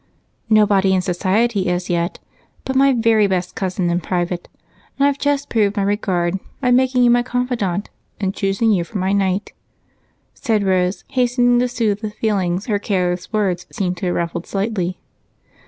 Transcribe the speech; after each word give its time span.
"Nobody 0.49 0.95
in 0.95 1.03
society 1.03 1.67
as 1.69 1.87
yet, 1.87 2.17
but 2.65 2.75
my 2.75 2.91
very 2.91 3.27
best 3.27 3.53
cousin 3.53 3.91
in 3.91 3.99
private, 4.01 4.47
and 4.97 5.07
I've 5.07 5.19
just 5.19 5.47
proved 5.47 5.77
my 5.77 5.83
regard 5.83 6.39
by 6.59 6.71
making 6.71 7.03
you 7.03 7.11
my 7.11 7.21
confidant 7.21 7.91
and 8.19 8.33
choosing 8.33 8.71
you 8.71 8.83
for 8.83 8.97
my 8.97 9.13
knight," 9.13 9.53
said 10.33 10.63
Rose, 10.63 11.03
hastening 11.09 11.59
to 11.59 11.67
soothe 11.67 11.99
the 12.01 12.09
feelings 12.09 12.65
her 12.65 12.79
careless 12.79 13.31
words 13.31 13.67
seemed 13.71 13.97
to 13.97 14.07
have 14.07 14.15
ruffled 14.15 14.47
slightly. 14.47 14.97